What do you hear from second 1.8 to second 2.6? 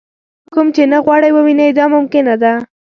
ممکنه ده.